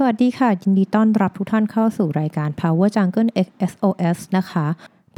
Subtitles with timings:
[0.00, 4.66] สวัสดีค่ะ ยินดีต้อนรับทุกท่านเข้าสู่รายการ Power Jungle XSOS นะคะ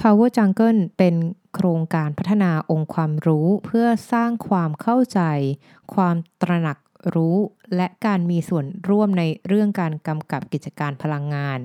[0.01, 1.15] Power Jungle เป็น
[1.55, 5.21] โครงการพัฒนาองค์ความรู้ เพื่อสร้างความเข้าใจ
[5.95, 6.79] ความตระหนัก
[7.15, 7.37] รู้
[7.77, 11.59] และการมีส่วนร่วมในเรื่องการกำกับกิจการพลังงาน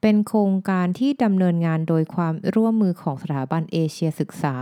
[0.00, 4.56] เป็นโครงการที่ดำเนินงานโดยความร่วมมือของสถาบันเอเชียศึกษา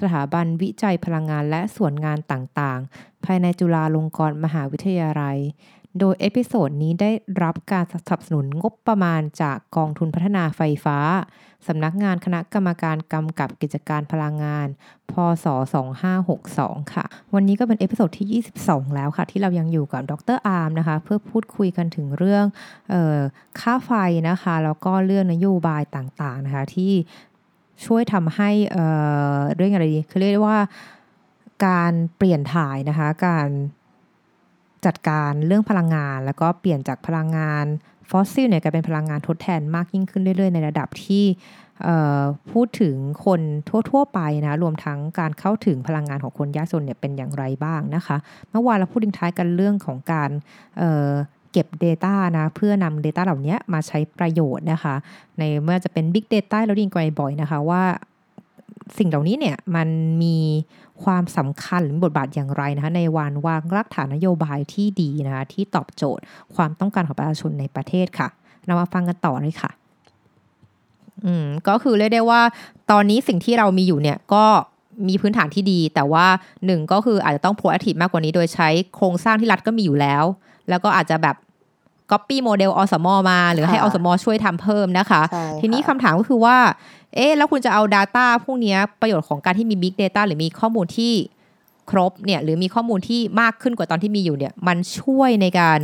[0.00, 5.38] สถาบันวิจัยพลังงานและส่วนงานตต่างๆ ภายในจุฬาลงกรณ์มหาวิทยาลัย
[5.98, 7.10] โดย episode นี้ได้
[7.42, 10.98] รับการสนับสนุนงบประมาณจากกองทุนพัฒนาไฟฟ้า
[11.66, 14.66] สำนักงานคณะกรรมการกำกับกิจการพลังงาน
[15.10, 15.12] พ
[15.44, 15.46] ศ
[16.20, 22.44] 2562 ค่ะ วันนี้ก็เป็น episode ที่ 22 แล้วค่ะ ที่เรายังอยู่กับดร.อาร์มนะคะ เพื่อพูดคุยกันถึงเรื่อง
[22.92, 23.18] เออ
[23.60, 23.92] ค่าไฟ
[24.28, 26.92] นะคะ แล้วก็เรื่องนโยบายต่างๆนะคะ ที่
[27.86, 30.58] ช่วยทำให้เเรื่องอะไรดีคือเรียกได้ว่า
[31.66, 33.48] การเปลี่ยนถ่ายนะคะ การ
[34.86, 37.66] จัดการเรื่องพลังงาน แล้วก็เปลี่ยนจากพลังงาน
[38.10, 41.24] ฟอสซิลเนี่ยกลายเป็นพลังงานทดแทนมากยิ่งขึ้นเรื่อยๆ ในระดับที่
[42.52, 43.40] พูดถึงคน
[43.90, 48.16] ทั่ว ๆ ไปนะ รวมทั้งการเข้าถึงพลังงานของคนยากจนเนี่ยเป็นอย่างไรบ้างนะคะ
[48.50, 50.30] เมื่อวานเราพูดทิ้งท้ายกันเรื่องของการ
[50.78, 54.94] เเก็บ Data นะเพื่อนำ Data เหล่านี้มาใช้ประโยชน์นะคะ
[55.38, 57.82] ในเมื่อจะเป็น Big Data เราได้ยินกันบ่อยนะคะว่า
[58.98, 59.88] สิ่งเหล่านี้เนี่ยมัน
[60.22, 60.38] มี
[61.04, 66.22] ความสำคัญหรือมีบทบาทอย่างไรนะคะในวานวางรากฐานนโยบายที่ดีนะคะที่ตอบโจทย์
[66.54, 68.28] ความต้องการของประชาชนในประเทศค่ะ
[68.66, 69.70] เรามาฟังกันต่อเลยค่ะ
[71.24, 72.40] อืมก็คือเรียกได้ว่า
[72.90, 74.44] ตอนนี้สิ่งที่เรามีอยู่เนี่ยก็
[75.08, 76.26] มีพื้นฐานที่ดี แต่ว่า
[76.66, 80.24] หนึ่งก็คืออาจจะต้อง proactive มากกว่านี้โดยใช้โครงสร้างที่รัฐก็มีอยู่แล้ว
[80.68, 81.36] แล้วก็อาจจะแบบ
[82.10, 86.56] copy โมเดลอสมมา หรือให้อค่ะสมช่วยทำเพิ่มนะคะใช่ทีนี้ค่ะคำถามก็คือว่า
[87.14, 91.12] เอ๊ะแล้วคุณจะเอา Data พวกเนี้ยประโยชน์ของการที่มี Big Data หรือมีข้อมูลที่
[91.90, 95.78] ครบเนี่ยหรือมีข้อมูลที่มากขึ้นกว่าตอนที่มีอยู่เนี่ย มันช่วยในการ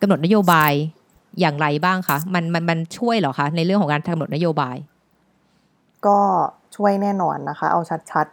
[0.00, 0.72] กำหนดนโยบาย
[1.40, 4.76] อย่างไรบ้างคะมันมันมันช่วยเหรอคะในเรื่องของการกำหนดนโยบาย
[6.06, 6.18] ก็
[6.76, 8.26] ช่วยแน่นอนนะคะ เอาชัด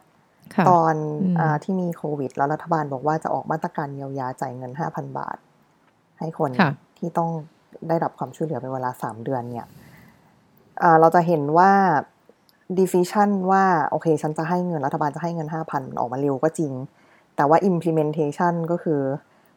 [0.56, 5.38] ค่ะๆตอนอืมอาที่มีโควิด แล้วรัฐบาลบอกว่าจะออกมาตรการเยียวยาจ่ายเงิน 5,000 บาท
[6.20, 7.30] ให้คนค่ะที่ต้อง
[7.88, 9.66] ได้รับความช่วยเหลือเป็นเวลา 3 เดือนเนี่ย
[10.82, 11.72] อ่าเราจะเห็นว่า
[12.80, 16.74] decision ว่า โอเค ฉันจะให้เงินรัฐบาลจะให้เงิน 5,000มันออกมาเร็วก็จริง
[17.36, 19.02] แต่ว่า implementation ก็คือ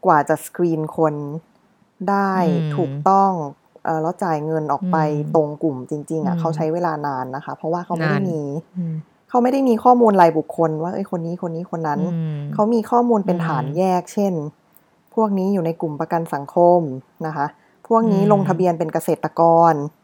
[0.06, 1.14] กว่าจะสกรีนคน
[2.10, 3.32] ได้อืมถูกต้อง
[3.84, 8.40] เอ่อแล้วจ่ายเงินออกไปอืมตรงกลุ่มจริง ๆอือะมเขาใช้เวลานานนะคะ เพราะว่าเขาไม่ได้นานมี
[8.76, 8.94] อืม
[9.28, 12.04] เขาไม่ได้มีข้อมูลรายบุคคล ว่าเอ้ยคนนี้คนนี้คนนั้นอื
[12.40, 14.34] มเขามีข้อมูลเป็นอืมฐานแยก เช่น
[15.14, 16.80] พวกนี้อยู่ในกลุ่มประกันสังคม
[17.26, 17.46] นะคะ
[17.88, 19.42] พวกนี้อืมลงทะเบียนเป็นเกษตรก
[19.72, 20.01] รอ่า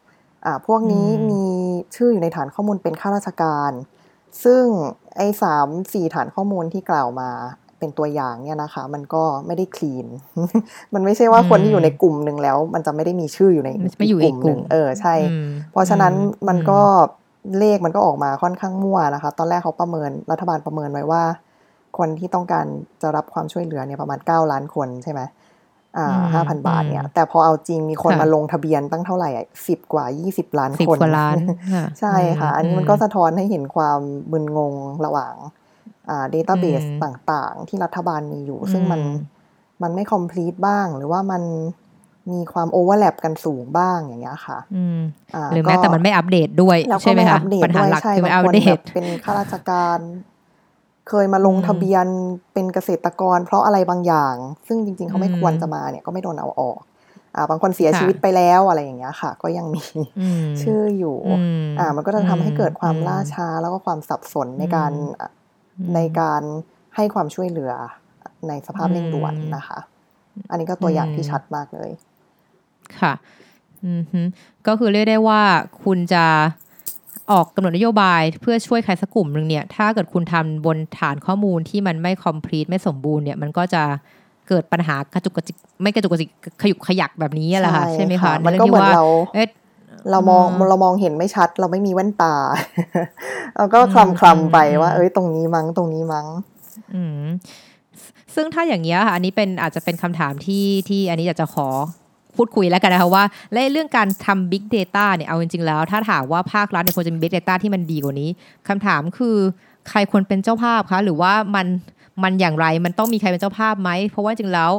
[0.66, 1.44] พวกนี้อืมมี
[1.96, 3.72] ชื่ออยู่ในฐานข้อมูลเป็นข้าราชการ
[4.44, 4.64] ซึ่ง
[5.16, 7.30] ไอ้สามสี่ฐานข้อมูลที่กล่าวมา
[7.78, 10.06] เป็นตัวอย่างเนี่ยนะคะ มันก็ไม่ได้คลีน
[10.94, 16.80] มันไม่ใช่ว่าคนที่อยู่ในกลุ่มหนึ่งแล้ว มันจะไม่ได้มีชื่ออยู่ในไม่อยู่อีกกลุ่มหนึ่งเออใช่อืมเพราะฉะนั้นอืมันก็
[17.58, 21.22] เลขมันก็ออกมาค่อนข้างมั่วนะคะ ตอนแรกเขาประเมินรัฐบาลประเมินไว้ว่า
[21.98, 22.66] คนที่ต้องการ
[23.02, 25.28] จะรับความช่วยเหลือเนี่ยประมาณ 9 ล้านคนใช่ไหมอ่า
[26.32, 29.30] ห้าพันบาทเนี่ย แต่พอเอาจริงมีคนค่ะมาลงทะเบียนตั้งเท่าไหร่
[29.68, 31.36] สิบกว่า20ล้านสิบคนกว่าล้าน
[31.74, 34.00] ค่ะใช่ค่ะ อันนี้มันก็สะท้อนให้เห็นความ
[34.32, 34.74] มึนงง
[35.06, 35.34] ระหว่าง
[36.10, 37.00] อ่า database อืม
[37.32, 39.36] ต่างๆ ที่รัฐบาลมีอยู่ ซึ่งมันอืม
[39.82, 41.42] มันไม่ complete บ้าง หรือว่ามัน
[42.30, 49.98] มีความ overlap กันสูงบ้างอย่างเงี้ยค่ะอืมาหรือแม้ก็แต่มันไม่อัปเดตด้วยแล้วก็ใช่ไหมไม่คะอัปเดตปัญหาด้วยหลักใช่คือไม่บางอัปคนเดแบตบเป็นข้าราชการ
[51.08, 52.06] เคยมาลงอืมทะเบียน
[52.52, 54.34] เป็นเกษตรกร เพราะอะไรบางอย่าง
[54.68, 56.80] ซึ่งจริง ๆ เขาไม่อืมควรจะมาเนี่ยก็ไม่โดนเอาออก
[57.34, 59.84] อ่าบางคนเสียค่ะชีวิตไปแล้วอะไรอย่างเงี้ยค่ะ ก็ยังมี
[60.18, 64.92] อืมชื่ออยู่มอ่ามันก็จะทำให้เกิดความอืมล่าช้าแล้วก็ความสับสนในการ
[65.78, 66.42] อืมในการ
[66.96, 67.72] ให้ความช่วยเหลือ
[68.48, 69.78] ในสภาพเร่งด่วนอืมนะคะ
[70.50, 71.90] อันนี้ก็ตัวอย่างอืมที่ชัดมากเลย
[73.00, 73.12] ค่ะ
[73.86, 74.20] อือฮึ
[74.66, 75.42] ก็คือเรียกได้ว่า
[75.84, 76.24] คุณจะ
[77.30, 83.82] ออกกำหนดนโยบายเพื่อช่วยใครสักกลุ่มหนึ่งเนี่ย ถ้าเกิดคุณทำบนฐานข้อมูลที่มันไม่ complete ไม่สมบูรณ์เนี่ย มันก็จะ
[84.48, 86.30] เกิดปัญหากระจุกกระจิกไม่กระจุกกระจิก
[86.62, 89.48] ขยุกขยักแบบนี้แหละค่ะใช่ไหมคะมันใรื่ก็งเหมืที่อนว่าเราเอ๊ะ
[90.10, 92.34] เรามองอืมเรามองเห็นไม่ชัด เราไม่มีแว่นตา
[93.56, 96.26] เราก็อืมคลำคลำไปอืมว่า เอ้ยตรงนี้มั้งตรงนี้มั้ง
[96.94, 97.24] อืม
[98.34, 101.68] ซึ่งถ้าอย่างเงี้ยค่ะอันนี้เป็นอาจจะเป็นคำถามที่ที่อันนี้อยากจะขอ
[102.38, 108.30] พูดคุยแล้วกันนะคะว่าและเรื่องการทำ Big Data เนี่ยเอาจริงๆแล้ว ถ้าถามว่าภาครัฐเนี่ยควรจะมี Big Data ที่มันดีกว่านี้
[108.68, 109.36] คำถามคือ
[109.90, 111.66] ใครควรเป็นเจ้าภาพคะหรือว่ามัน
[112.22, 114.72] มันอย่างไรมันต้องมีใครเป็นเจ้าภาพไหมเพราะว่าจริงๆแล้ว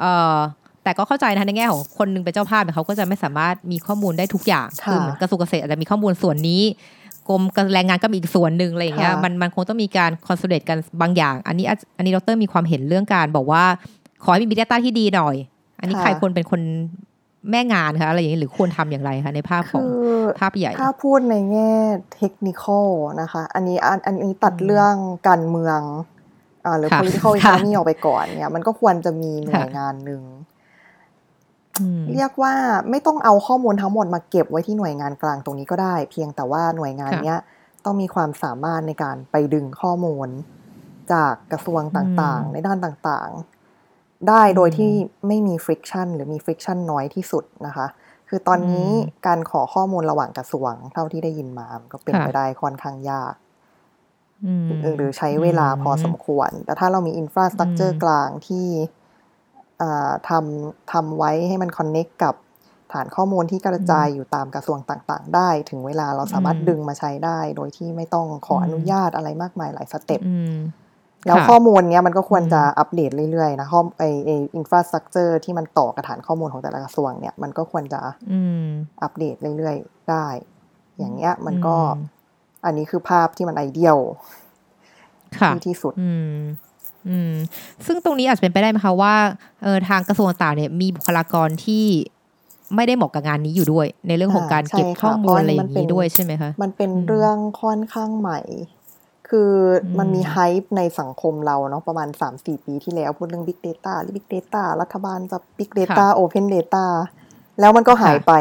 [0.00, 0.36] เอ่อ
[0.84, 6.62] แต่ก็เข้าใจนะในแง่ของคนหนึงเป็นเจ้าภาพเนี่ยเขาก็จะไม่สามารถมีข้อมูลได้ทุกอย่างค่ะคือเหมือนกระทรวงเกษตรอาจจะมีข้อมูลส่วนนี้
[7.28, 7.42] กรม
[7.74, 13.64] แรงงานก็มีอีกส่วนหนึ่งอะไรอย่างเงี้ยค่ะมันมันคงต้องมีการคอนโซเดตกันบางอย่าง อันนี้อาจอันนี้ดรมีความเห็นเรื่องการบอกว่า
[14.24, 15.36] ขอให้มี Big Data ที่ดีหน่อย
[15.80, 16.60] อันนี้ค่ะใครควรเป็นคน
[17.50, 19.84] แม่งานคะอะไรอย่างนี้หรือควรทำอย่างไรคะในภาพของ
[20.40, 21.72] ภาพใหญ่ ถ้าพูดในแง่
[22.16, 22.64] เทคนิค
[23.20, 24.94] นะคะ อันนี้อันนี้ตัดเรื่อง
[25.28, 25.80] การเมือง
[26.64, 30.22] อ่าหรือ political economy ออกไปก่อนเนี่ย มันก็ควรจะมีหน่วยงานหนึ่ง
[32.12, 32.54] เรียกว่า
[32.90, 37.38] ไม่ต้องเอาข้อมูลทั้งหมดมาเก็บไว้ที่หน่วยงานกลางตรงนี้ก็ได้ เพียงแต่ว่าหน่วยงานเนี้ย
[37.84, 40.28] ต้องมีความสามารถในการไปดึงข้อมูล
[41.12, 43.59] จากกระทรวงต่างๆ ในด้านต่างๆ
[44.28, 44.90] ได้โดยที่
[45.26, 47.86] ไม่มี friction หรือมี friction น้อยที่สุดนะคะ
[48.28, 48.90] คือตอนนี้
[49.26, 53.34] การขอข้อมูลระหว่างกระทรวง เท่าที่ได้ยินมาก็เป็นไปได้ค่อนข้างยาก
[54.96, 58.66] หรือใช้เวลาพอสมควร แต่ถ้าเรามีอินฟราสตรักเจอร์กลางที่
[60.28, 62.34] ทำทำไว้ให้มัน connect กับ
[62.92, 70.20] ฐานข้อมูลที่กระจายอยู่ตามกระทรวงต่างๆ ได้ ถึงเวลาเราสามารถดึงมาใช้ได้ โดยที่ไม่ต้องขออนุญาตอะไรมากมายหลาย step
[71.26, 78.00] แล้วข้อมูลเนี้ยมันก็ควรจะอัปเดตเรื่อยๆนะข้อไอไอ infrastructure ที่มันต่อกับฐานข้อมูลของแต่ละกระทรวงเนี่ยมันก็ควรจะ
[79.02, 80.26] อัปเดตเรื่อยๆได้
[80.98, 81.76] อย่างเงี้ยมันก็
[82.64, 83.98] อันนี้คือภาพที่มัน ideal
[85.54, 85.92] ที่ที่สุด
[87.08, 87.32] อืม
[87.86, 89.14] ซึ่งตรงนี้อาจจะเป็นไปได้ไหมคะว่า
[89.62, 91.86] เออทางกระทรวงต่างเนี่ยมีบุคลากรที่
[92.74, 98.40] ไม่ได้เหมาะกับงานนี้อยู่ด้วย ในเรื่องของการเก็บข้อมูลอะไรอย่างนี้ด้วยใช่ไหมคะมันเป็นเรื่องค่อนข้างใหม่
[99.30, 99.52] คือ
[99.98, 106.86] มันมีไฮป์ในสังคมเราเนาะประมาณสามสี่ปีที่แล้วพูดเรื่อง Big Data หรือ Big Data รัฐบาลจะ Big Data Open Data
[107.60, 108.32] แล้วมันก็หายไป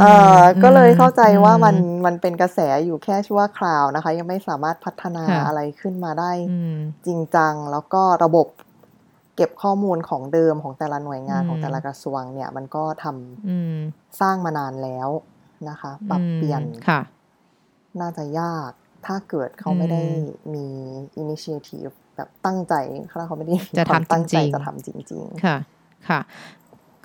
[0.00, 0.04] เอ
[0.40, 1.76] อก็เลยเข้าใจว่ามัน
[2.06, 6.32] มันเป็นกระแสอยู่แค่ชั่วคราวนะคะ ยังไม่สามารถพัฒนาอะไรขึ้นมาได้
[7.06, 8.46] จริงจัง แล้วก็ระบบ
[9.36, 15.08] เก็บข้อมูลของเดิมของแต่ละหน่วยงานของแต่ละกระทรวงเนี่ย มันก็ทำสร้างมานานแล้ว
[15.68, 17.00] นะคะ ปรับเปลี่ยนค่ะ
[18.00, 18.70] น่าจะยาก
[19.08, 20.02] ถ้าเกิดเขาไม่ได้
[20.54, 20.66] มี
[21.18, 22.74] อินิเชทีฟแบบตั้งใจ
[23.10, 25.56] ถ้าเขาไม่ได้จะทำตั้งใจจะทำจริง ๆ ค่ะ
[26.08, 26.20] ค่ะ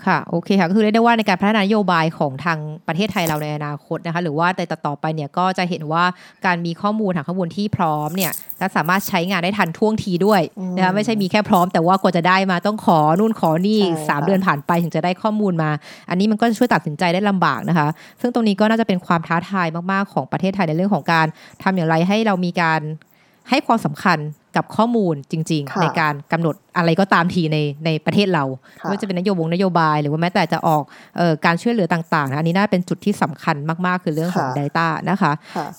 [0.08, 6.04] ค่ะ โอเคค่ะ ก็คือเรียกได้ว่าในการพัฒนานโยบายของทางประเทศไทยเราในอนาคตนะคะ หรือว่าแต่ต่อไปเนี่ยก็จะเห็นว่า
[6.46, 10.42] การมีข้อมูลทางข้อมูลที่พร้อมเนี่ยจะสามารถใช้งานได้ทันท่วงทีด้วย
[10.78, 13.80] นะคะไม่ใช่มีแค่พร้อมแต่ว่ากว่าจะได้มาต้องขอนู่นขอนี่
[14.10, 15.72] สามเดือนผ่านไปถึงจะได้ข้อมูลมา
[16.10, 17.88] อันนี้มันก็จะช่วยตัดสินใจได้ลำบากนะคะ
[18.22, 21.28] ซึ่งตรงนี้ก็น่าจะเป็นความท้าทายมากๆของประเทศไทยในเรื่องของการ
[21.64, 22.82] ทำอย่างไรให้เรามีการ
[23.50, 24.18] ให้ความสำคัญ
[24.56, 28.44] กับข้อมูลจริง ๆ ในการกำหนดอะไรก็ตามทีในในประเทศเรา
[28.76, 30.84] ไม่ว่าจะเป็นนโยบงนโยบายหรือว่าแม้แต่จะออก
[31.20, 33.56] ออการช่วยเหลือต่างๆนะอันนี้น่าเป็นจุดที่สำคัญ
[33.86, 35.32] มากๆ คือเรื่องของ Data นะคะ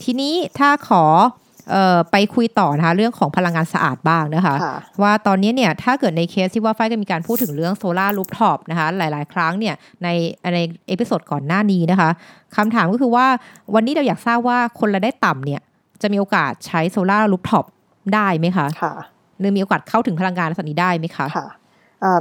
[0.02, 1.04] ทีนี้ถ้าขอ
[1.74, 4.54] อไปคุยต่อนะคะเรื่องของพลังงานสะอาดบ้างนะคะ
[5.02, 10.08] ว่าตอนนี้เนี่ยถ้าเกิดในเคสที่ว่าไฟก็มีการพูดถึงเรื่อง solar rooftop นะคะหลาย ๆ ครั้งเนี่ยใน
[10.54, 12.10] ใน episode ก่อนหน้านี้นะคะ
[12.56, 13.26] คำถามก็คือว่า
[13.74, 15.60] วันนี้เราอยากทราบว่าคนรายได้ต่ำเนี่ย
[16.02, 17.64] จะมีโอกาสใช้ solar rooftop
[18.14, 18.94] ได้ไหมคะค่ะ
[19.40, 21.48] หรือมีโอกาสเข้าถึงพลังงานลักษณะนี้ได้ไหมคะค่ะ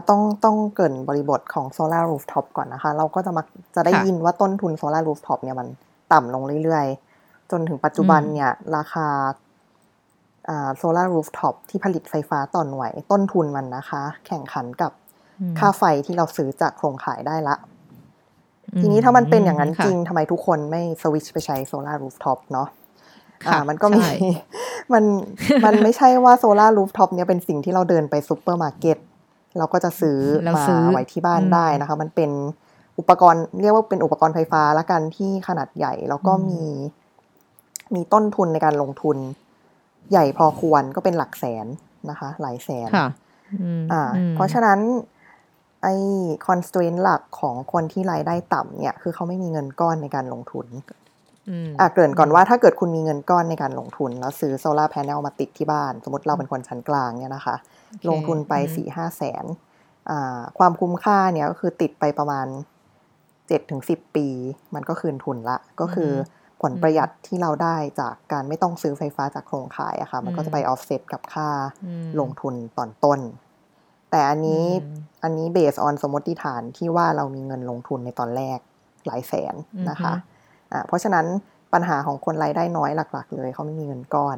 [0.10, 3.44] ต้องต้องเกริ่นบริบทของ solar rooftop ก่อนนะคะ เราก็จะมา
[3.76, 5.68] จะได้ยินว่าต้นทุน solar rooftop เนี่ยมัน
[6.14, 9.08] ต่ำลงเรื่อยๆ จนถึงปัจจุบันเนี่ย ราคา
[10.78, 14.92] solar rooftop ที่ผลิตไฟฟ้าต่อหน่วย ต้นทุนมันนะคะ แข่งขันกับ
[15.60, 17.56] ค่าไฟที่เราซื้อจากโครงข่ายได้ละ
[18.80, 22.68] ทีนี้ถ้ามันเป็นอย่างนั้นจริงทำไมทุกคนไม่สวิตช์ไปใช้ solar rooftop เนาะ
[23.48, 24.06] อ่ามันก็มี
[24.94, 25.04] มัน
[25.66, 28.98] มันไม่ใช่ว่า solar rooftop เนี่ยเป็นสิ่งที่เราเดินไปซูเปอร์มาร์เก็ต
[29.58, 30.20] เราก็จะซื้อ
[30.56, 32.32] มาไว้ที่บ้านได้นะคะ มันเป็น
[33.00, 36.62] อุปกรณ์เรียกว่าเป็นอุปกรณ์ไฟฟ้าละกันที่ขนาดใหญ่ แล้วก็มี
[37.96, 39.18] มีต้นทุนในการลงทุน
[40.12, 41.66] ใหญ่พอควรก็เป็นหลักแสน
[42.10, 42.90] นะคะ หลายแสน
[43.92, 44.02] อ่า
[44.36, 44.80] เพราะฉะนั้น
[45.84, 45.96] ไอ้
[46.48, 50.68] constraint หลักของคนที่รายได้ต่ำเนี่ย คือเขาไม่มีเงินก้อนในการลงทุน
[51.80, 57.56] อะเกริ่นก่อนว่าถ้าเกิดคุณมีเงินก้อนในการลงทุน แล้วซื้อโซลาร์แผงมาติดที่บ้าน สมมติเราเป็นคนชั้นกลางเนี่ยนะคะ
[58.10, 59.46] ลงทุนไปสี่ห้าแสน
[60.58, 62.48] ความคุ้มค่าเนี่ยก็คือติดไปประมาณ
[63.48, 64.28] เจ็ดถึงสิบปี
[64.76, 66.12] มันก็คืนทุนละ ก็คือ
[66.62, 71.50] ผลประหยัดที่เราได้จากการไม่ต้องซื้อไฟฟ้าจากโครงข่ายอะค่ะ มันก็จะไปออฟเซตกับค่า
[72.20, 73.20] ลงทุนตอนต้น
[74.12, 74.66] แต่อันนี้
[75.24, 78.60] อันนี้ based on สมมติฐานที่ว่าเรามีเงินลงทุนในตอนแรก
[79.06, 79.56] หลายแสน
[79.90, 80.33] นะคะอ่า
[80.88, 81.25] เพราะฉะนั้น
[81.74, 84.38] ปัญหาของคนรายได้น้อยหลัก ๆ เลยเขาไม่มีเงินก้อน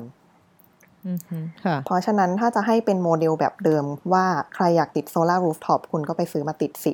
[1.85, 6.93] เพราะฉะนั้นถ้าจะให้เป็นโมเดลแบบเดิมว่าใครอยากติด solar rooftop คุณก็ไปซื้อมาติดสิ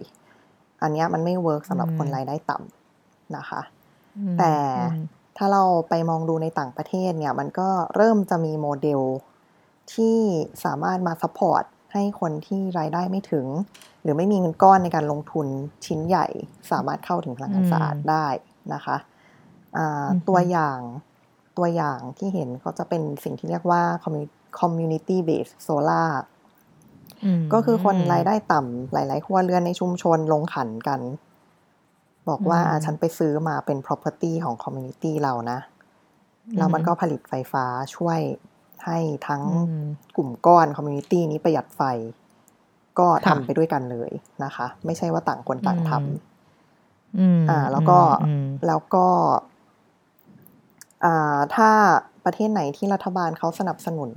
[0.81, 3.61] อันนี้มันไม่ work สำหรับคนรายได้ต่ำนะคะ
[4.39, 4.53] แต่
[5.37, 9.01] ถ้าเราไปมองดูในต่างประเทศเนี่ย มันก็เริ่มจะมีโมเดล
[9.93, 10.17] ที่
[10.63, 13.47] สามารถมา support ให้คนที่รายได้ไม่ถึง
[14.03, 15.47] หรือไม่มีเงินก้อนในการลงทุน
[15.85, 16.27] ชิ้นใหญ่
[16.71, 18.27] สามารถเข้าถึงพลังงานสะอาดได้
[18.73, 18.95] นะคะ
[20.29, 20.79] ตัวอย่าง
[21.57, 23.83] ตัวอย่างที่เห็นก็จะเป็นสิ่งที่เรียกว่า
[24.59, 26.09] community based solar
[27.53, 30.99] ก็คือคนรายได้ต่ำหลาย ๆ ครัวเรือนในชุมชนลงขันกัน
[32.29, 35.59] บอกว่าฉันไปซื้อมาเป็น property ของ community เรานะ
[36.57, 38.19] แล้วมันก็ผลิตไฟฟ้าช่วย
[38.85, 38.97] ให้
[39.27, 39.43] ทั้ง
[40.17, 41.81] กลุ่มก้อน community นี้ประหยัดไฟ
[42.99, 44.11] ก็ทำไปด้วยกันเลย
[44.43, 47.99] นะคะ ไม่ใช่ว่าต่างคนต่างทำอ่า แล้วก็
[48.67, 49.50] แล้วก็อ่า
[51.55, 51.69] ถ้า
[52.25, 54.11] ประเทศไหนที่รัฐบาลเขาสนับสนุน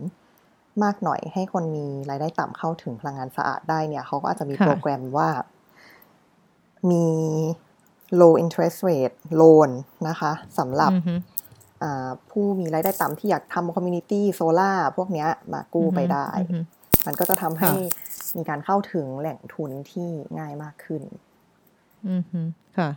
[0.82, 5.28] มากหน่อยให้คนมีรายได้ต่ำเข้าถึงพลังงานสะอาดได้เนี่ยเขาก็อาจจะมีโปรแกรมว่า
[6.90, 7.06] มี
[8.20, 9.70] low interest rate loan
[10.08, 10.92] นะคะสำหรับ
[12.30, 16.28] ผู้มีรายได้ต่ำที่อยากทำ community solar พวกนี้มากู้ไปได้
[17.06, 17.70] มันก็จะทำให้
[18.36, 21.02] มีการเข้าถึงแหล่งทุนที่ง่ายมากขึ้น
[22.06, 22.22] อือ
[22.78, 22.90] ค่ะ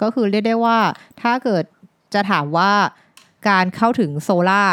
[0.00, 0.78] ก็คือเรียกได้ว่า
[1.22, 1.64] ถ้าเกิด
[2.14, 2.70] จะถามว่า
[3.48, 4.64] การเข้าถึงโซลา่า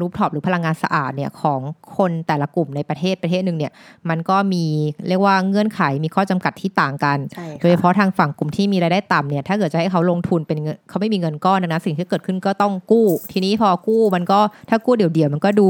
[0.00, 1.60] รูปท็อปหรือพลังงานสะอาดเนี่ยของ
[1.96, 3.72] คนแต่ละกลุ่มในประเทศประเทศหนึ่งเนี่ย
[4.08, 4.64] มันก็มี
[5.08, 7.18] เรียกว่าเงื่อนไขมีข้อจำกัดที่ต่างกัน
[7.60, 15.68] โดยเฉพาะทางฝั่งกลุ่มที่มีรายได้ต่ำเนี่ยถ้าเกิดจะให้เขาลงทุนเป็นเงินเขาไม่มีเงินก้อนนะสิ่งที่เกิดขึ้นก็ต้องกู้ ทีนี้พอกู้มันก็ถ้ากู้เดี่ยวๆมันก็ดู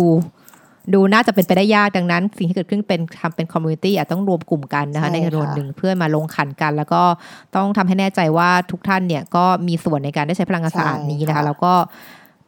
[0.95, 7.03] ดูน่าจะเป็นไปได้ยากดังนั้น สิ่งที่เกิดขึ้นเป็นทำเป็น community อาจต้องรวมกลุ่มกันนะคะในจำนวนหนึ่งเพื่อมาลงขันกัน แล้วก็
[7.57, 11.73] ต้องทำให้แน่ใจว่าทุกท่านเนี่ยก็มีส่วนในการได้ใช้พลังงานสะอาดนี้นะคะ แล้วก็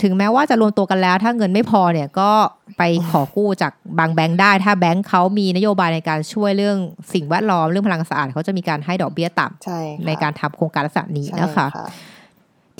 [0.02, 2.30] ถึงแม้ว่าจะรวมตัวกันแล้ว ถ้าเงินไม่พอเนี่ยก็
[2.78, 6.78] ไปขอกู้จากบางแบงค์ได้ ถ้าแบงค์เขามีนโยบายในการช่วยเรื่อง
[7.12, 11.66] สิ่งแวดล้อมเรื่องพลังงานสะอาดเขาจะมีการให้ดอกเบี้ยต่ำใในการทำโครงการลักษณะนี้นะคะ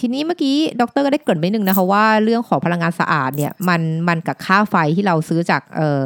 [0.01, 6.03] ทีนี้เมื่อกี้ดรก็ได้เกริ่นไปนึงนะคะว่าเรื่องของพลังงานสะอาดเนี่ยมันมันกับค่าไฟที่เราซื้อจากเอ่อ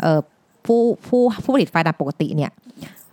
[0.00, 0.18] เอ่อ
[0.66, 2.52] ผู้ผู้ผู้ผลิตไฟตามปกติเนี่ย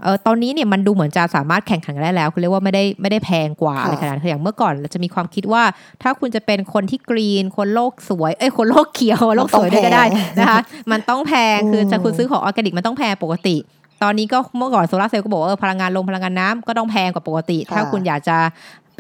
[0.04, 5.64] เออตอนนี้เนี่ยมันดูเหมือนจะสามารถแข่งขันกันได้แล้วคือเรียกว่าไม่ได้ไม่ได้แพงกว่าอะไรขนาดนั้นอย่างเมื่อก่อนเราจะมีความคิดว่า
[6.02, 10.06] ถ้าคุณจะเป็นคนที่กรีน คนโลกสวยเอ้ยคนโลกเขียวโลกสวยได้ก็ได้
[10.40, 10.60] นะคะ
[10.92, 13.58] มันต้องแพงคือจะคุณซื้อของออร์แกนิกมันต้องแพงปกติ
[14.06, 18.38] ตอนนี้ก็เมื่อก่อนโซลาเซลล์ก็บอกว่าพลังงานลมพลังงานน้ำก็ต้องแพงกว่าปกติ ถ้าคุณอยากจะ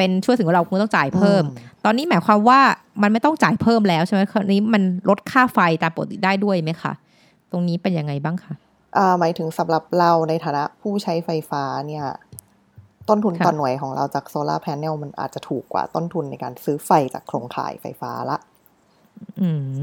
[0.01, 1.43] เป็นช่วยสิ่งแวดล้อมคุณต้องจ่ายเพิ่ม
[1.86, 2.60] ตอนนี้หมายความว่า
[3.01, 6.93] มันไม่ต้องจ่ายเพิ่มแล้วใช่ไหมคราวนี้มันลดค่าไฟตามปกติได้ด้วยไหมคะ
[7.51, 8.53] ตรงนี้เป็นยังไงบ้างคะ
[9.20, 12.05] หมายถึงสำหรับเราในฐานะผู้ใช้ไฟฟ้าเนี่ย
[13.10, 18.38] ต้นทุนต่อหน่วยของเราจากโซลาร์แผงเนลมันอาจจะถูกกว่าต้นทุนในการซื้อไฟจากโครงข่ายไฟฟ้าละ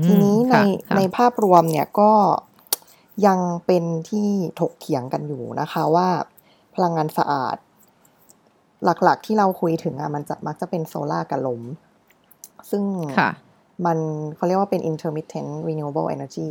[0.04, 0.56] ทีนี้ใน
[0.96, 2.12] ในภาพรวมเนี่ยก็
[3.26, 4.28] ยังเป็นที่
[4.60, 6.08] ถกเถียงกันอยู่นะคะว่า
[6.74, 7.56] พลังงานสะอาด
[8.84, 11.62] หลักๆ ที่เราคุยถึงอะมันจะมักจะเป็นโซลาร์กับลม
[12.70, 12.82] ซึ่ง
[13.86, 13.98] มัน
[14.36, 16.50] เขาเรียกว่าเป็น intermittent renewable energy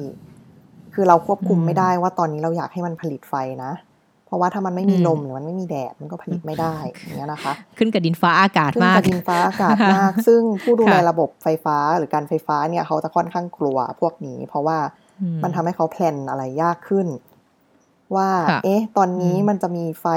[0.93, 3.71] คือเราควบคุมไม่ได้ว่าตอนนี้เราอยากให้มันผลิตไฟนะ
[4.25, 14.77] เพราะว่าถ้ามันไม่มีลมหรือมันไม่มีแดดมันก็ผลิตไม่ได้อย่างเงี้ยนะคะ ขึ้นกับดินฟ้าอากาศมาก ขึ้นกับดินฟ้าอากาศมาก ซึ่งผู้ดูแลระบบไฟฟ้าหรือการไฟฟ้าเนี่ยเขาจะค่อนข้างกลัวพวกนี้ เพราะว่า
[15.43, 17.07] มันทำให้เขา plan อะไรยากขึ้น
[18.15, 18.29] ว่า
[18.63, 20.07] เอ๊ะ ตอนนี้มันจะมีไฟ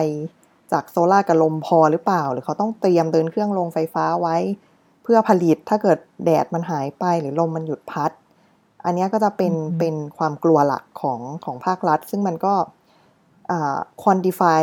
[0.73, 4.37] จากโซลาร์กับลมพอหรือเปล่า หรือเขาต้องเตรียมเดินเครื่องโรงไฟฟ้าไว้
[5.03, 8.11] เพื่อผลิตถ้าเกิดแดดมันหายไปหรือลมมันหยุดพัด
[8.85, 12.55] อันนี้ก็จะเป็นเป็นความกลัวหลักของของภาครัฐ ซึ่งมันก็
[14.03, 14.63] quantify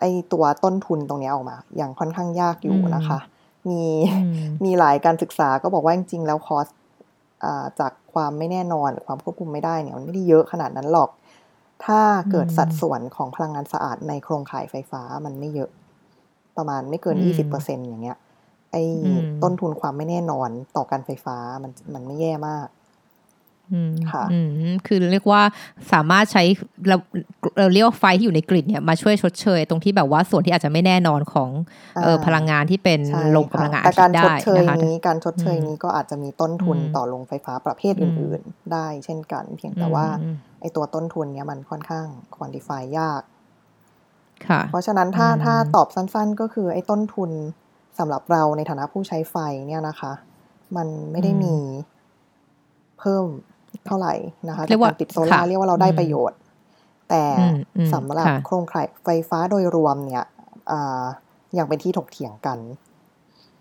[0.00, 3.18] ไอ้ตัวต้นทุนตรงนี้ออกมา อย่างค่อนข้างยากอยู่นะคะ
[3.68, 3.82] มี
[4.64, 6.66] มีหลายการศึกษาก็บอกว่าจริงๆแล้วคอส
[7.80, 11.10] จากความไม่แน่นอนหรือความควบคุมไม่ได้เนี่ยมันไม่ได้เยอะขนาดนั้นหรอก
[11.84, 15.70] ถ้าเกิดสัดส่วนของพลังงานสะอาดในโครงข่ายไฟฟ้ามันไม่เยอะ
[16.56, 18.18] ประมาณไม่เกินยี่สิบเปอร์เซ็นอย่างเงี้ย
[18.72, 18.82] ไอ้
[19.42, 22.66] ต้นทุนความไม่แน่นอนต่อการไฟฟ้ามันมันไม่แย่มาก
[24.12, 24.24] ค่ะ
[24.86, 25.42] คือเรียกว่า
[25.92, 26.42] สามารถใช้
[26.88, 26.96] เรา
[27.58, 31.50] เราเรียกว่าไฟที่อยู่ในกริดเนี่ยมาช่วยชดเชย ตรงที่แบบว่าส่วนที่อาจจะไม่แน่นอนของ
[32.02, 33.00] เออพลังงานที่เป็น
[33.36, 40.06] ลงกำลังงานการชดเชยนี้การชดเชยนี้ก็อาจจะมีต้นทุนต่อโรงไฟฟ้าประเภทอื่น ๆ ได้เช่นกัน เพียงแต่ว่า
[40.60, 43.22] ไอตัวต้นทุนเนี้ยมันค่อนข้างควอนติฟายยาก
[44.70, 47.30] เพราะฉะนั้นถ้าถ้าตอบสั้น ๆ ก็คือไอ้ต้นทุน
[47.98, 49.36] สำหรับเราในฐานะผู้ใช้ไฟ
[49.68, 50.12] เนี่ยนะคะ
[50.76, 51.56] มันไม่ได้มี
[52.98, 53.24] เพิ่ม
[53.86, 54.14] เท่าไหร่
[54.48, 56.38] นะคะจากการติดโซลาเรียกว่าเราได้ประโยชน์
[57.10, 57.24] แต่
[57.92, 60.24] สำหรับโครงข่ายไฟฟ้าโดยรวมเนี่ย
[61.58, 62.58] ยังเป็นที่ถกเถียงกัน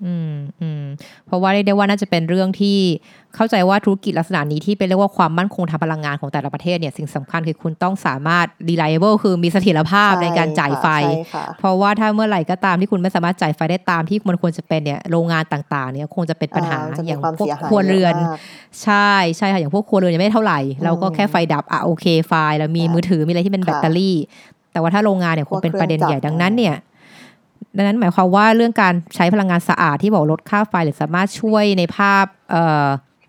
[0.05, 0.83] อืมอืม
[1.27, 2.77] เพราะว่าเรียกได้ว่าน่าจะเป็นเรื่องที่
[3.35, 10.87] เข้าใจว่าธุรกิจลักษณะนี้ที่เป็นเรียกว่าความมั่นคงทางพลังงานของแต่ละประเทศเนี่ยสิ่งสำคัญคือคุณต้องสามารถ reliable คือมีเสถียรภาพในการจ่ายไฟ
[11.59, 16.77] เพราะว่าถ้าเมื่อไหร่ก็ตามที่คุณไม่สามารถจ่ายไฟได้ตามที่มันควรจะเป็นเนี่ยโรงงานต่างๆเนี่ยคงจะเป็นปัญหา
[17.07, 18.15] อย่างพวกครัวเรือน
[18.83, 24.15] ใช่ใช่ค่ะอย่างพวกครัวเรือนยังไม่เท่าไหร่เราก็แค่ไฟดับอะโอเคไฟแล้วมีมือถือมีอะไรที่เป็นแบตเตอรี่
[24.71, 26.75] แต่ว่าถ้าโรงงานเนี่ยคงเป็นประเด็นใหญ่ดังนั้นเนี่ย
[27.77, 32.25] ดังนั้นหมายความว่าเรื่องการใช้พลังงานสะอาดที่บอกลดค่าไฟหรือสามารถช่วยในภาพ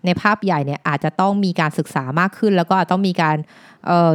[0.05, 3.37] ในภาพใหญ่เนี่ยอาจจะต้องมีการศึกษามากขึ้น แล้วก็ต้องมีการ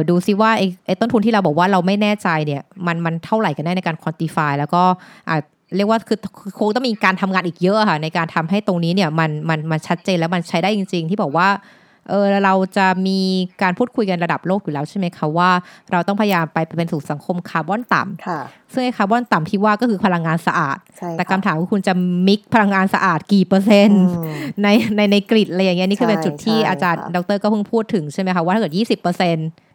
[0.09, 0.51] ดูซิว่า
[0.85, 4.83] ไอ้ต้นทุนที่เราบอกว่าเราไม่แน่ใจเนี่ยมันมันเท่าไหร่กันแน่ในการ quantify แล้วก็
[5.29, 5.41] อาจ
[5.75, 6.19] เรียกว่าคือ
[6.57, 11.47] คงต้องมีการทำงานอีกเยอะค่ะในการทำให้ตรงนี้เนี่ยมันมันมันชัดเจนแล้วมันใช้ได้จริง ๆ ที่บอกว่า
[12.09, 13.19] เออเราจะมี
[13.61, 15.49] การพูดคุยกันระดับโลกอยู่แล้วใช่ไหมคะว่า
[15.91, 18.39] เราต้องพยายามไปเป็นสู่สังคมคาร์บอนต่ำค่ะ
[18.73, 21.93] ซึ่งไอ้คาร์บอนต่ำที่ว่าก็คือพลังงานสะอาดใช่แต่ค่ะคำถามคือคุณจะ
[22.27, 29.01] mix พลังงานสะอาดกี่เปอร์เซ็นต์อืมในในใน grid อะไรอย่างเงี้ยนี่คือเป็นใช่จุดที่ใช่อาจารย์ค่ะดร.ก็เพิ่งพูดถึงใช่ไหมคะว่าถ้าเกิด 20%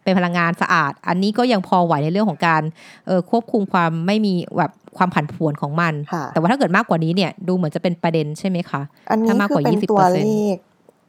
[0.04, 2.62] เป็นพลังงานสะอาด อันนี้ก็ยังพอไหวในเรื่องของการ
[3.06, 10.18] เออควบคุมความไม่มีแบบความผันผวนของมันค่ะแต่ว่าถ้าเกิดมากกว่านี้เนี่ยดูเหมือนจะเป็นประเด็นใช่ไหมคะ อันนี้ถ้ามากคืกอว่าเป็น20%ตัวเล
[10.54, 10.56] ข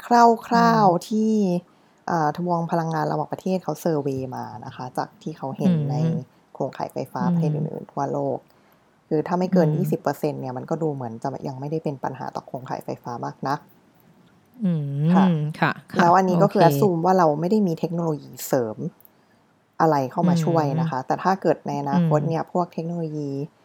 [0.06, 0.08] ค
[0.54, 1.32] ร่าวๆที่
[2.10, 5.96] อ่าทบวงพลังงานระหว่างประเทศเขาเซอร์เวย์มานะคะ จากที่เขาเห็นอืมใน
[6.54, 8.38] โครงข่ายไฟฟ้าอืมประเทศอื่นๆทั่วโลก
[9.08, 13.60] คือถ้าไม่เกินอืม20%เนี่ยมันก็ดูเหมือนจะยังไม่ได้เป็นปัญหาต่อโครงข่ายไฟฟ้ามากนัก
[14.64, 14.84] อืม
[15.14, 15.26] ค่ะ
[15.60, 18.78] ค่ะค่ะ แล้วอันนี้ก็คือโแอ s ซูมว่าเราไม่ได้มีเทคโนโลยีเสริม
[19.82, 23.65] อะไรเข้ามาช่วยนะคะ แต่ถ้าเกิดในอนาคตอืมเนี่ย พวกเทคโนโลยีอ่า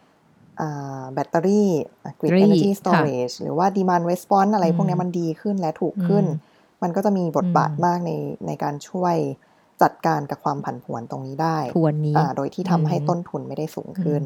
[1.13, 1.69] แบตเตอรี่
[2.19, 8.11] grid battery energy ค่ะ storage หรือว่า demand response อะไรพวกเนี้ยอืมมันดีขึ้นและถูกขึ้นอืมมันก็จะมีบทบาทอืมมากใน
[8.47, 9.15] ในการช่วย
[9.81, 14.21] จัดการกับความผันผวนตรงนี้ได้ ทวนนี้อ่าโดยที่ทำให้อืมต้นทุนไม่ได้สูงขึ้น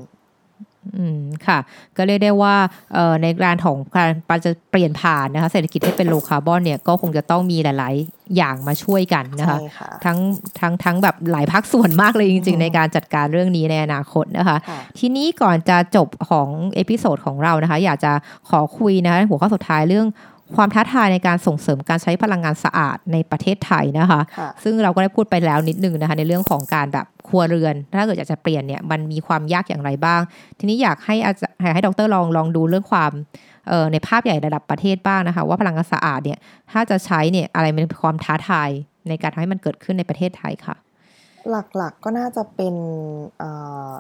[0.98, 1.58] อืมค่ะ
[1.98, 2.56] ก็เรียกได้ว่า
[2.94, 10.18] เอ่อในการของการการจะเปลี่ยนผ่านนะคะเศรษฐกิจให้เป็น low carbon เนี่ยก็คงจะต้องมีหลาย ๆ อย่างมาช่วยกันนะคะใช่ค่ะทั้ง
[10.60, 18.12] ทั้งทั้งแบบหลายภาคส่วนมากเลยจริงๆอืมในการจัดการเรื่องนี้ในอนาคตนะคะค่ะทีนี้ก่อนจะจบของ episode ของเรานะคะ อยากจะ
[18.50, 20.08] ขอคุยนะคะหัวข้อสุดท้ายเรื่อง
[20.56, 30.22] ความท้าทายในการส่งเสริมการใช้พลังงานสะอาดในประเทศไทยนะคะค่ะซึ่งเราก็ได้พูดไปแล้วนิดนึงนะคะในเรื่องของการแบบครัวเรือน ถ้าเกิดอยากจะเปลี่ยนเนี่ยมันมีความยากอย่างไรบ้าง
[30.60, 33.12] ทีนี้อยากให้อาจารย์ให้ดร.ลองลองดูเรื่องความ
[33.68, 36.40] เอ่อในภาพใหญ่ระดับประเทศบ้างนะคะ ว่าพลังงานสะอาดเนี่ย
[36.72, 38.70] ถ้าจะใช้เนี่ยอะไรเป็นความท้าทาย
[39.10, 40.76] ในการทำให้มันเกิดขึ้นในประเทศไทยค่ะ
[41.78, 42.76] หลักๆก็น่าจะเป็น
[43.42, 43.92] อ่า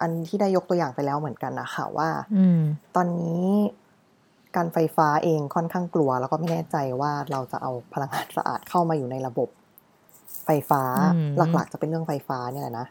[0.00, 2.60] อันที่ได้ยกตัวอย่างไปแล้วเหมือนกันนะคะว่าอืม
[2.96, 3.42] ตอนนี้
[4.56, 9.48] การไฟฟ้าเองค่อนข้างกลัว แล้วก็ไม่แน่ใจว่าเราจะเอาพลังงานสะอาดเข้ามาอยู่ในระบบ
[10.46, 10.82] ไฟฟ้า
[11.16, 12.86] อืมหลักๆ จะเป็นเรื่องไฟฟ้าเนี่ยแหละนะ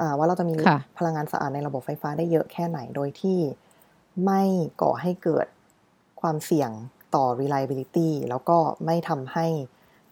[0.00, 3.38] อ่าว่าเราจะมีค่ะพลังงานสะอาดในระบบไฟฟ้าได้เยอะแค่ไหนโดยที่
[4.24, 4.42] ไม่
[4.82, 5.46] ก่อให้เกิด
[6.20, 6.70] ความเสี่ยง
[7.14, 9.46] ต่อ reliability แล้วก็ไม่ทำให้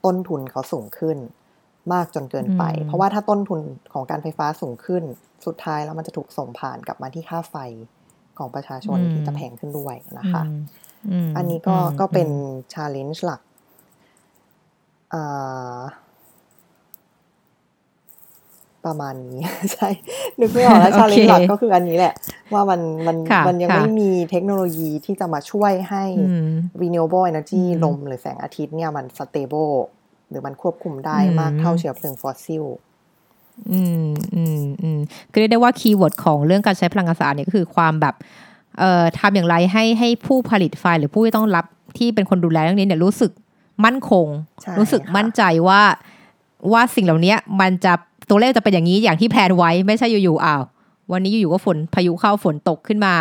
[0.05, 1.19] ต้นทุนเขาสูงขึ้น
[1.93, 3.61] มากจนเกินไปอืมเพราะว่าถ้าต้นทุน
[3.93, 5.03] ของการไฟฟ้าสูงขึ้น
[5.47, 7.57] สุดท้ายแล้วมันจะถูกส่งผ่านกลับมาที่ค่าไฟ
[8.39, 10.43] ของประชาชนที่จะแพงขึ้นด้วยนะคะ
[11.11, 12.39] อืมอันนี้ก็อืมก็เป็นอืม
[12.73, 13.41] challenge หลัก
[15.15, 15.81] อ่า
[18.85, 19.41] ประมาณนี้
[19.73, 19.89] ใช่
[20.41, 22.15] นึกไม่ออกแล้วโอเค challenge หลักก็คืออันนี้แหละ
[22.53, 26.49] ว่ามันมันค่ะมันยังค่ะไม่มีเทคโนโลยีที่จะมาช่วยให้อืม
[26.83, 29.75] renewable energy อืมลมหรือแสงอาทิตย์เนี่ยมัน stable
[30.29, 32.65] หรือมันควบคุมได้อืมมากเท่าเชื้อเพลิงฟอสซิล
[33.73, 35.01] อืมอืมอืม
[35.33, 38.54] ก็เรียกได้ว่า keyword ของเรื่องการใช้พลังงานสะอาดเนี่ยก็คือความแบบเอ่อ
[39.19, 41.65] ทำอย่างไรให้ให้ผู้ผลิตไฟหรือผู้ที่ต้องรับ
[41.99, 43.31] ที่เป็นคนดูแลเรื่องนี้เนี่ยรู้สึก
[43.85, 44.27] มั่นคง
[44.63, 45.81] ใช่รู้สึกค่ะมั่นใจว่า
[46.73, 47.93] ว่าสิ่งเหล่านี้มันจะ
[48.31, 50.63] ตัวเลขจะเป็นอย่างนี้อย่างที่แพลนไว้ไม่ใช่อยู่ๆอ้าว
[51.13, 53.15] วันนี้อยู่ๆก็ฝนพายุเข้าฝนตกขึ้นมา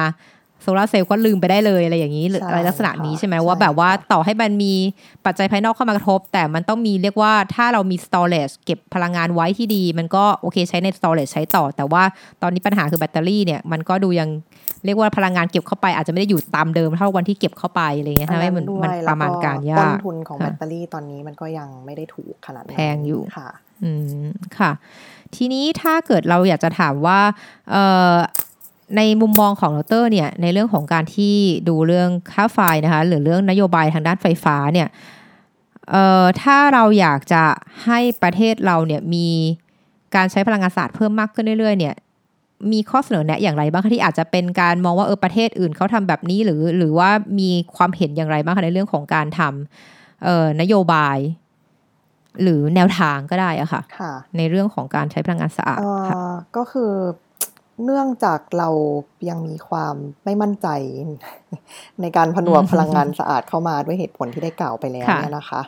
[0.64, 4.74] โซลาร์เซลล์ก็ลืมไปได้เลยอะไรอย่างนี้หรือใช่อะไรลักษณะนี้ค่ะใช่ไหมใช่ว่าแบบว่าค่ะต่อให้มันมี
[5.26, 12.04] ปัจจัยภายนอกเข้ามากระทบ แต่มันต้องมีเรียกว่าถ้าเรามี storage เก็บพลังงานไว้ที่ดี มันก็โอเคใช้ใน storage ใช้ต่อ แต่ว่า
[12.42, 14.30] ตอนนี้ปัญหาคือแบตเตอรี่เนี่ยมันก็ดูยัง
[14.86, 23.50] เรียกว่าพลังงานเก็บเข้าไปอาจจะไม่ได้อยู่ตามเดิมเท่าวันที่เก็บเข้าไปอะไรเงี้ยทำให้มันด้วยมันแล้วประมาณการยาต้นกทุนของค่ะแบตเตอรี่ตอนนี้มันก็ยังไม่ได้ถูกขนาดนั้นแพงอยู่ค่ะ
[23.84, 23.92] อื
[24.24, 24.26] ม
[24.60, 24.72] ค่ะ
[25.36, 27.20] ทีนี้ถ้าเกิดเราอยากจะถามว่า
[27.72, 28.16] เอ่อ
[28.98, 31.36] ในมุมมองของดรเนี่ยในเรื่องของการที่
[31.70, 34.88] ดูเรื่องค่าไฟนะคะหรือเรื่องนโยบายทางด้านไฟฟ้าเนี่ย
[35.92, 37.44] เอ่อถ้าเราอยากจะ
[37.86, 39.28] ให้ประเทศเราเนี่ยมี
[40.16, 41.96] การใช้พลังงานสะอาดเพิ่มมากขึ้นเรื่อยๆเนี่ย
[42.72, 51.18] มีข้อเสนอแนะอย่างไรบ้างคะที่อาจจะเป็นการมองว่าเออประเทศอื่นเขาทำแบบนี้หรือ หรือว่ามีความเห็นอย่างไรบ้างคะในเรื่องของการทำเอ่อนโยบาย
[52.42, 56.92] หรือแนวทางก็ได้อะค่ะค่ะในเรื่องของการใช้พลังงานสะอาดเอ่ค่ะอก็คือ
[57.84, 58.70] เนื่องจากเรา
[59.30, 60.68] ยังมีความไม่มั่นใจ
[62.02, 65.62] ในการผนวกอืมพลังงานสะอาดเข้ามาด้วยเหตุผลที่ได้กล่าวไปแล้วค่ะเนี่ยนะคะ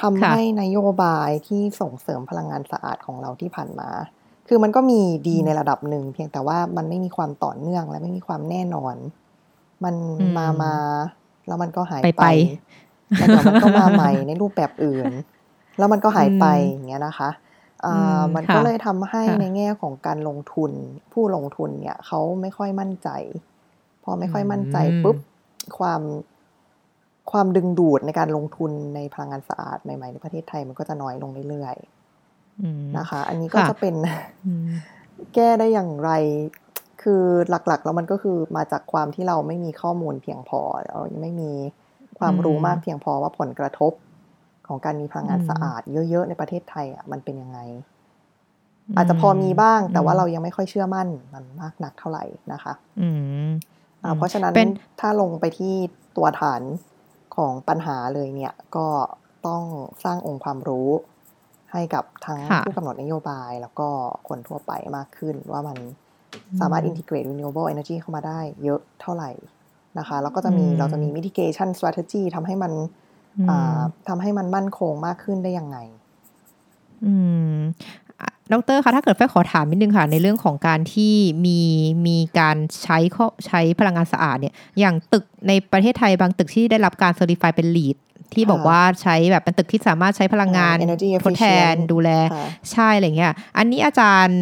[0.00, 3.90] ทำค่ะให้นโยบายที่ส่งเสริมพลังงานสะอาดของเราที่ผ่านมา
[4.48, 8.96] คือมันก็มีดีในระดับหนึ่ง เพียงแต่ว่ามันไม่มีความต่อเนื่องและไม่มีความแน่นอน
[9.84, 10.74] มันอืมมามา
[11.46, 12.26] แล้วมันก็หายไปไปไป
[13.16, 15.08] แล้วเดี๋ยวมันก็มาใหม่ในรูปแบบอื่น
[15.78, 17.45] แล้วมันก็หายไปอืมอย่างเงี้ยนะคะอ่าอื
[18.20, 20.72] มมันค่ะก็เลยทำให้ค่ะในแง่ของการลงทุน
[21.12, 23.08] ผู้ลงทุนเนี่ยเขาไม่ค่อยมั่นใจ
[24.04, 25.16] พอไม่ค่อยมั่นใจอืมปุ๊บ
[25.78, 26.00] ความ
[27.30, 33.94] ความดึงดูดในการลงทุนในพลังงานสะอาดใหม่ ๆ ในประเทศไทยมันก็จะน้อยลงเรื่อยๆนะคะ อันนี้ก็จะเป็น
[35.34, 36.10] แก้ได้อย่างไร
[37.02, 41.52] คือหลักๆ แล้วมันก็คือมาจากความที่เราไม่มีข้อมูลเพียงพอเรายังไม่มี
[42.18, 43.92] ความรู้มากเพียงพอว่าผลกระทบ
[44.68, 47.58] ของการมีพลังงานสะอาดเยอะๆในประเทศไทยอะมันเป็นยังไง
[48.96, 52.72] อาจจะพอมีบ้าง แต่ว่าเรายังไม่ค่อยเชื่อมั่นมันมากนักเท่าไหร่นะคะ
[54.16, 54.52] เพราะฉะนั้น
[55.00, 55.74] ถ้าลงไปที่
[56.16, 56.62] ตัวฐาน
[57.36, 58.86] ของปัญหาเลยเนี่ย ก็
[59.46, 59.62] ต้อง
[60.04, 60.88] สร้างองค์ความรู้
[61.72, 63.88] ให้กับทั้งผู้กำหนดนโยบายแล้วก็
[64.28, 65.78] คนทั่วไปมากขึ้น ว่ามัน
[66.60, 69.30] สามารถ integrate renewable energy เข้ามาได้เยอะเท่าไหร่
[69.98, 72.72] นะคะ แล้วก็จะมีเราจะมี mitigation strategy ทำให้มัน
[74.08, 75.76] ทำให้มันมั่นคงมากขึ้นได้ยังไง
[77.04, 77.14] อื
[77.56, 77.56] ม
[78.52, 81.14] ดรคะถ้าเกิดแฟขอถามนิดนึงค่ะ ในเรื่องของการที่
[81.46, 81.60] มี
[82.06, 82.98] มีการใช้
[83.46, 87.96] ใช้พลังงานสะอาดเนี่ย อย่างตึกในประเทศไทยบางตึกที่ได้รับการเซอร์ติฟายเป็นลีด
[88.34, 90.76] ที่บอกว่าใช้แบบเป็นตึกที่สามารถใช้พลังงาน
[91.24, 92.10] ทดแทนดูแล
[92.72, 94.40] ใช่อะไรเงี้ย อันนี้อาจารย์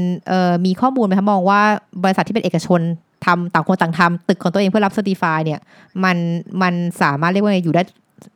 [0.67, 1.61] มีข้อมูลไหมคะมองว่า
[2.05, 2.81] บริษัทที่เป็นเอกชน
[3.27, 5.61] ทำต่างคนต่างทำตึกของตัวเองเพื่อรับเซอร์ติฟายเนี่ย
[6.05, 6.17] มัน
[6.63, 7.83] มันสามารถเรียกว่าอยู่ได้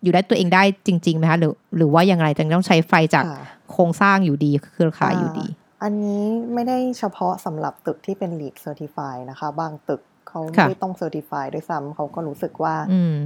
[0.03, 3.25] อยู่ได้ตัวเองได้จริงๆไหมคะหรือหรือว่าอย่างไรจะต้องใช้ไฟจาก
[3.73, 5.47] โครงสร้างอยู่ดีเครือข่ายอยู่ดี
[5.83, 6.25] อันนี้
[6.55, 12.75] ไม่ได้เฉพาะสำหรับตึกที่เป็น LEED Certified นะคะ บางตึกเขาไม่ต้อง certify ด้วยซ้ำเขาก็รู้สึกว่า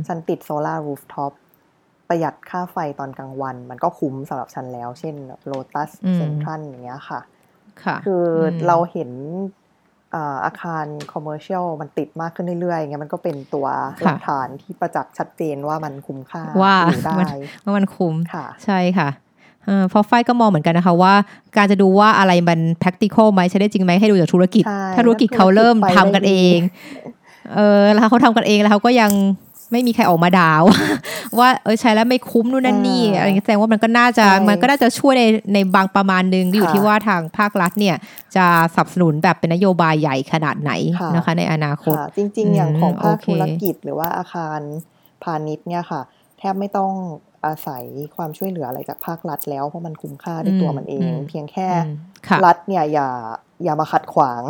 [0.08, 1.32] ฉันติด solar rooftop
[2.08, 5.14] ประหยัดค่าไฟตอนกลางวัน มันก็คุ้มสำหรับฉันแล้ว เช่น
[5.46, 7.20] โลตัสเซ็นทรัลอย่างเงี้ยค่ะ
[8.04, 8.24] คือ
[8.66, 9.10] เราเห็น
[10.44, 13.66] อาคาร commercial มันติดมากขึ้นเรื่อยๆเงี้ยมันก็เป็นตัว
[14.04, 18.14] หลักฐานที่ประจักษ์ชัดเจนว่ามันคุ้มค่าว่าได้ว่ามันคุ้ม
[18.64, 19.08] ใช่ค่ะ
[19.88, 21.14] เพราะไฟก็มองเหมือนกันนะคะว่า
[21.56, 26.58] การจะดูว่าอะไรมัน practical ไหมใช้ได้จริงไหมให้ดูจากธุรกิจ ถ้าธุรกิจเขาเริ่มทำกันเอง
[27.54, 29.10] เออแล้วเขาทำกันเองแล้วเขาก็ยัง
[29.72, 30.50] ไม่มีใครออกมาด่า
[31.38, 37.96] ว่าเออใช้แล้วไม่คุ้มนู่นนั่นนี่อะไรแสดงว่ามันก็น่าจะมันก็น่าจะช่วยในในบางประมาณนึงอยู่ที่ว่าทางภาครัฐเนี่ย
[38.36, 40.72] จะสนับสนุนแบบเป็นนโยบายใหญ่ขนาดไหน
[41.14, 44.60] นะคะ ในอนาคตจริง ๆ อย่างของภาคธุรกิจหรือว่าอาคาร
[45.22, 46.00] พาณิชย์เนี่ยค่ะ
[46.38, 46.92] แทบไม่ต้อง
[47.46, 47.84] อาศัย
[48.16, 51.68] ความช่วยเหลืออะไรจากภาครัฐแล้วเพราะมันคุ้มค่าด้วยตัวมันเอง เพียงแค่
[52.44, 53.08] รัฐเนี่ยอย่า
[53.62, 54.40] อย่ามาขัดขวาง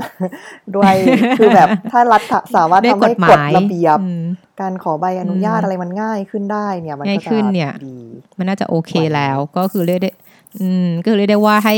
[0.77, 0.95] ด้วย
[1.39, 2.23] คือแบบถ้ารัฐ
[2.55, 3.99] สามารถทำให้กฎระเบียบ
[4.61, 7.31] การขอใบอนุญาตอะไรมันง่ายขึ้นได้เนี่ย มันก็จะ
[7.87, 7.99] ดี
[8.39, 10.11] มันน่าจะโอเคแล้ว ก็คือเรียกได้
[10.61, 11.77] อืมก็เรียกได้ว่าให้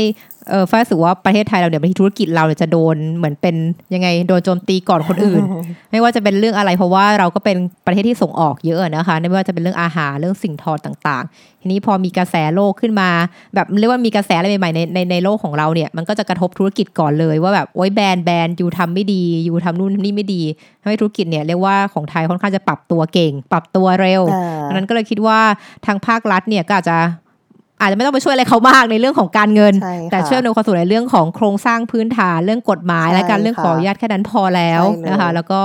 [0.49, 3.55] เออฟ้าสึกว่าประเทศไทยเราเนี่ยธุรกิจเราเนี่ยจะโดนเหมือนเป็น
[3.93, 5.41] ยังไงโดนโจมตีก่อนคนอื่น
[5.91, 13.09] ไม่ว่าจะเป็นเรื่องอะไรเพราะว่าเราก็เป็นประเทศที่ส่งออกเยอะนะคะไม่ว่าจะเป็นเรื่องอาหารเรื่องสิ่งทอต่างๆ ทีนี้พอมีกระแสโลกขึ้นมา
[13.55, 20.41] แบบเรียกว่ามีกระแสอะไรใหม่ๆในในในโลกของเราเนี่ยมันก็จะกระทบธุรกิจก่อนเลยว่าแบบโอ๊ยแบรนด์แบรนด์อยู่ทำไม่ดี อยู่ทำนู่นนี่ไม่ดี
[20.81, 24.21] ทำให้ธุรกิจเนี่ยเรียกว่าของไทยค่อนข้างจะปรับตัวเก่ง ปรับตัวเร็ว
[24.67, 25.39] ดังนั้นก็เลยคิดว่า
[25.85, 26.97] ทางภาครัฐเนี่ยก็อาจจะ
[27.85, 29.73] อาจจะไม่ต้องไปช่วยอะไรเขามากในเรื่องของการเงิน
[30.11, 35.61] แต่ช่วยในความสุขในเรื่องของโครงสร้างพื้นฐานเรื่องกฎหมายและการเรื่องขออนุญาตแค่นั้นพอแล้วนะคะ แล้วก็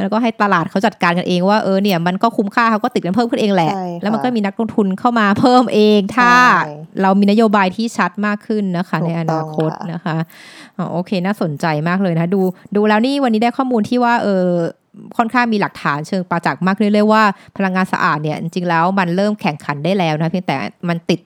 [0.00, 6.32] แล้วก็ให้ตลาดเขาจัดการกันเองว่าเออเนี่ยมันก็คุ้มค่าเขาก็ติดกันเพิ่มขึ้นเองแหละ แล้วมันก็มีนักลงทุนเข้ามาเพิ่มเอง ถ้า
[7.02, 10.16] เรามีนโยบายที่ชัดมากขึ้นนะคะ ในอนาคตนะคะ
[10.78, 12.40] อ๋อโอเคน่าสนใจมากเลยนะดู
[12.76, 14.46] ดูแล้วนี่วันนี้ได้ข้อมูลที่ว่าเออ
[15.16, 17.22] ค่อนข้างมีหลักฐานเชิงประจักษ์มากเรื่อยๆว่า
[17.56, 20.56] พลังงานสะอาดเนี่ยจริงๆแล้วมันเริ่มแข่งขันได้แล้วนะเพียงแต่
[20.88, 21.20] มันติด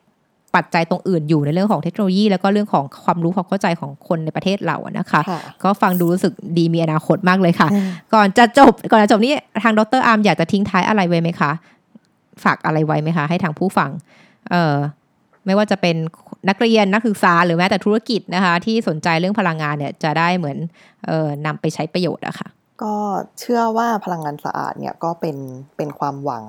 [0.54, 5.20] ปัจจัยตรงอื่นอยู่ในเรื่องของเทคโนโลยี แล้วก็เรื่องของความรู้ความเข้าใจของคนในประเทศเราอะนะคะ
[5.62, 7.68] ก็ฟังดูรู้สึกดีมีอนาคตมากเลยค่ะ
[8.14, 9.32] ก่อนจะจบก่อนจะจบนี้
[9.62, 11.50] ทางดรอาร์มอยากจะทิ้งท้ายอะไรไว้ไหมคะ
[12.44, 13.90] ฝากอะไรไว้ไหมคะ ให้ทางผู้ฟัง
[14.50, 14.76] เออ
[15.46, 15.96] ไม่ว่าจะเป็น
[16.48, 20.58] นักเรียนนักศึกษาหรือแม้แต่ธุรกิจนะคะ ที่สนใจเรื่องพลังงานเนี่ยจะได้เหมือน
[21.06, 22.48] เออนำไปใช้ประโยชน์อะคะ่ะ
[22.82, 22.94] ก็
[23.38, 25.36] เชื่อว่าพลังงานสะอาดเนี่ยก็เป็น
[25.76, 26.44] เป็นความหวัง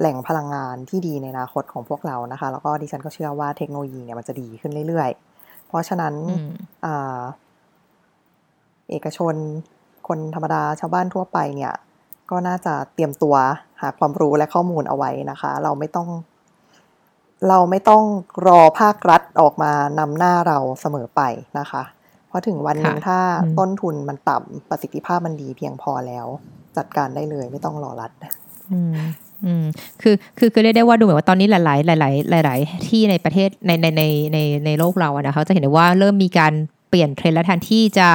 [0.00, 6.14] แหล่งพลังงานที่ดีในอนาคตของพวกเรานะคะ แล้วก็ดิฉันก็เชื่อว่าเทคโนโลยีเนี่ยมันจะดีขึ้นเรื่อยๆ เพราะฉะนั้น
[8.90, 9.34] เอกชน
[10.08, 11.72] คนธรรมดาชาวบ้านทั่วไปเนี่ย
[12.30, 13.34] ก็น่าจะเตรียมตัว
[13.80, 16.08] หาความรู้และข้อมูลเอาไว้นะคะ เราไม่ต้อง
[17.48, 18.04] เราไม่ต้อง
[18.46, 21.22] รอภาครัฐออกมานำหน้าเราเสมอไป
[21.58, 21.82] นะคะ
[22.28, 23.18] เพราะถึงวันหนึ่งถ้า
[23.58, 26.26] ต้นทุนมันต่ำประสิทธิภาพมันดีเพียงพอแล้ว
[26.76, 28.12] จัดการได้เลยไม่ต้องรอรัฐ
[29.46, 29.64] อืม
[30.02, 36.52] คือคือคือเรียกได้ว่าดูเหมือนว่าตอนนี้หลาย ๆ หลาย ๆ หลาย ๆ ที่ในประเทศในในในในในโลกเราอะนะคะจะเห็นได้ว่าเริ่มมีการ
[36.88, 38.08] เปลี่ยนเทรนด์และแทนที่จะ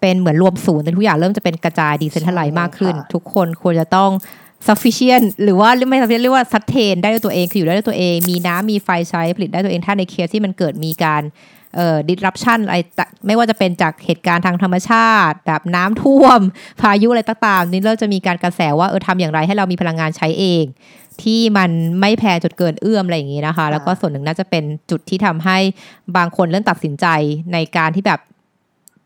[0.00, 4.10] เป็นเหมือนรวมศูนย์ทุกอย่างเริ่มจะเป็นกระจาย decentralize มากขึ้น ทุกคนควรจะต้อง
[4.68, 11.22] sufficient หรือว่าไม่ sufficient เรียกว่า sustain ได้ด้วยตัวเองคืออยู่ได้ด้วยตัวเอง มีน้ำมีไฟใช้ผลิตได้ตัวเองถ้าในเคสที่มันเกิดมีการ
[11.76, 16.40] เอ่อ disruption อะไรจะไม่ว่าจะเป็นจากเหตุการณ์ทางธรรมชาติ แบบน้ำท่วม
[16.80, 20.64] พายุอะไรต่างๆนี่เราจะมีการกระแสว่าเออทำอย่างไรให้เรามีพลังงานใช้เอง
[21.22, 25.58] ที่มันไม่แพงจนเกินเอื้อมอะไรอย่างนี้นะคะ แล้วก็ส่วนหนึ่งน่าจะเป็นจุดที่ทำให้
[26.16, 27.06] บางคนเริ่มตัดสินใจ
[27.52, 28.20] ในการที่แบบ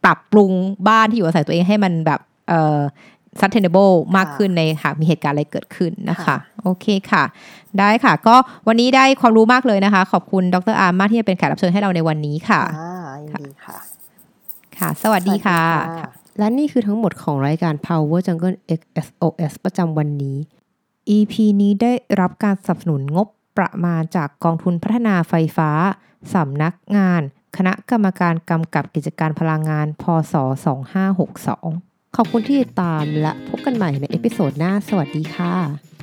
[0.05, 0.53] ปรับปรุง
[0.89, 2.81] บ้านที่อยู่อาศัยตัวเองให้มันแบบเอ่อ
[3.41, 7.25] sustainable มากขึ้นในหากมีเหตุการณ์อะไรเกิดขึ้นนะคะค่ะโอเคค่ะ
[7.79, 8.37] ได้ค่ะ ก็
[8.69, 13.77] วันนี้ได้ความรู้มากเลยนะคะ ขอบคุณดรอาร์มมากที่จะเป็นแขกรับเชิญให้เราในวันนี้ค่ะอ่ายินดีค่ะ
[14.79, 20.37] ค่ะสวัสดีค่ะ สวัสดีค่ะ และนี่คือทั้งหมดของรายการ Power Jungle XSOS ประจำวันนี้
[21.17, 25.71] EP นี้ได้รับการสนับสนุนงบประมาณจากกองทุนพัฒนาไฟฟ้า
[26.35, 27.21] สำนักงาน
[27.57, 30.35] คณะกรรมการกำกับกิจการพลังงาน พศ
[31.17, 35.96] 2562 ขอบคุณที่ติดตามและพบกันใหม่ในเอพิโซดหน้า สวัสดีค่ะ